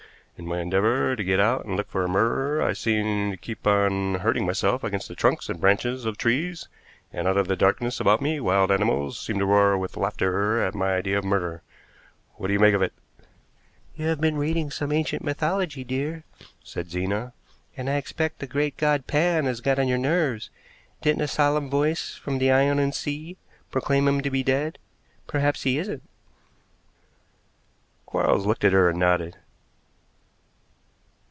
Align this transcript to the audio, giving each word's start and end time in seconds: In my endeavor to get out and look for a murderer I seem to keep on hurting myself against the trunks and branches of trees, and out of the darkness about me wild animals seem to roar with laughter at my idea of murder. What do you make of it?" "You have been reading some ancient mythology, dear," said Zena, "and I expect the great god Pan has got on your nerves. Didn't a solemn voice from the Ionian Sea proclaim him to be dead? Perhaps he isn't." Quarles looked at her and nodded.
In 0.37 0.47
my 0.47 0.59
endeavor 0.59 1.15
to 1.15 1.23
get 1.23 1.39
out 1.39 1.65
and 1.65 1.77
look 1.77 1.87
for 1.87 2.03
a 2.03 2.07
murderer 2.09 2.63
I 2.63 2.73
seem 2.73 3.29
to 3.29 3.37
keep 3.37 3.67
on 3.67 4.15
hurting 4.21 4.43
myself 4.43 4.83
against 4.83 5.07
the 5.07 5.13
trunks 5.13 5.49
and 5.49 5.61
branches 5.61 6.03
of 6.03 6.17
trees, 6.17 6.67
and 7.13 7.27
out 7.27 7.37
of 7.37 7.47
the 7.47 7.55
darkness 7.55 7.99
about 7.99 8.23
me 8.23 8.39
wild 8.39 8.71
animals 8.71 9.19
seem 9.19 9.37
to 9.37 9.45
roar 9.45 9.77
with 9.77 9.95
laughter 9.97 10.59
at 10.59 10.73
my 10.73 10.95
idea 10.95 11.19
of 11.19 11.23
murder. 11.23 11.61
What 12.37 12.47
do 12.47 12.53
you 12.53 12.59
make 12.59 12.73
of 12.73 12.81
it?" 12.81 12.91
"You 13.95 14.07
have 14.07 14.19
been 14.19 14.35
reading 14.35 14.71
some 14.71 14.91
ancient 14.91 15.23
mythology, 15.23 15.83
dear," 15.83 16.23
said 16.63 16.89
Zena, 16.89 17.33
"and 17.77 17.87
I 17.87 17.97
expect 17.97 18.39
the 18.39 18.47
great 18.47 18.77
god 18.77 19.05
Pan 19.05 19.45
has 19.45 19.61
got 19.61 19.77
on 19.77 19.87
your 19.87 19.99
nerves. 19.99 20.49
Didn't 21.03 21.21
a 21.21 21.27
solemn 21.27 21.69
voice 21.69 22.15
from 22.15 22.39
the 22.39 22.49
Ionian 22.51 22.93
Sea 22.93 23.37
proclaim 23.69 24.07
him 24.07 24.21
to 24.21 24.31
be 24.31 24.41
dead? 24.41 24.79
Perhaps 25.27 25.61
he 25.61 25.77
isn't." 25.77 26.01
Quarles 28.07 28.47
looked 28.47 28.63
at 28.63 28.73
her 28.73 28.89
and 28.89 28.97
nodded. 28.97 29.37